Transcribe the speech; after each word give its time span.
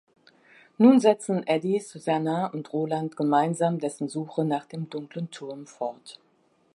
Nun 0.79 0.99
setzen 0.99 1.45
Eddie, 1.45 1.79
Susannah 1.79 2.47
und 2.51 2.73
Roland 2.73 3.15
gemeinsam 3.15 3.77
dessen 3.77 4.09
Suche 4.09 4.43
nach 4.45 4.65
dem 4.65 4.89
Dunklen 4.89 5.29
Turm 5.29 5.67
fort. 5.67 6.17